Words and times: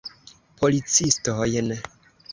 Policistojn. 0.61 1.69